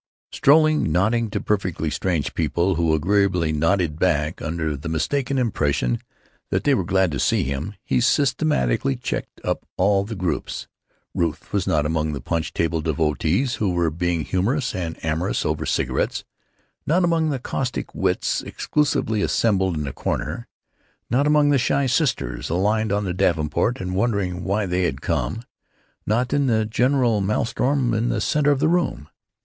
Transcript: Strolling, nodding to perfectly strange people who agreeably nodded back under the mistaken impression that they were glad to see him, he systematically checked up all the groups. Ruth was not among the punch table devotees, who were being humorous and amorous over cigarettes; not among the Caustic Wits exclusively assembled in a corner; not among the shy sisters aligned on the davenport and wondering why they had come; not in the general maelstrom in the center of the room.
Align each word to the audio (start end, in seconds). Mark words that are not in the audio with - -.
Strolling, 0.31 0.91
nodding 0.91 1.29
to 1.29 1.39
perfectly 1.39 1.91
strange 1.91 2.33
people 2.33 2.73
who 2.73 2.95
agreeably 2.95 3.51
nodded 3.51 3.99
back 3.99 4.41
under 4.41 4.75
the 4.75 4.89
mistaken 4.89 5.37
impression 5.37 6.01
that 6.49 6.63
they 6.63 6.73
were 6.73 6.83
glad 6.83 7.11
to 7.11 7.19
see 7.19 7.43
him, 7.43 7.75
he 7.83 8.01
systematically 8.01 8.95
checked 8.95 9.39
up 9.43 9.63
all 9.77 10.03
the 10.03 10.15
groups. 10.15 10.67
Ruth 11.13 11.53
was 11.53 11.67
not 11.67 11.85
among 11.85 12.13
the 12.13 12.19
punch 12.19 12.51
table 12.51 12.81
devotees, 12.81 13.57
who 13.61 13.69
were 13.73 13.91
being 13.91 14.25
humorous 14.25 14.73
and 14.73 14.97
amorous 15.05 15.45
over 15.45 15.67
cigarettes; 15.67 16.23
not 16.87 17.03
among 17.03 17.29
the 17.29 17.37
Caustic 17.37 17.93
Wits 17.93 18.41
exclusively 18.41 19.21
assembled 19.21 19.77
in 19.77 19.85
a 19.85 19.93
corner; 19.93 20.47
not 21.11 21.27
among 21.27 21.51
the 21.51 21.59
shy 21.59 21.85
sisters 21.85 22.49
aligned 22.49 22.91
on 22.91 23.05
the 23.05 23.13
davenport 23.13 23.79
and 23.79 23.93
wondering 23.93 24.43
why 24.43 24.65
they 24.65 24.81
had 24.85 24.99
come; 24.99 25.43
not 26.07 26.33
in 26.33 26.47
the 26.47 26.65
general 26.65 27.21
maelstrom 27.21 27.93
in 27.93 28.09
the 28.09 28.19
center 28.19 28.49
of 28.49 28.57
the 28.59 28.67
room. 28.67 29.07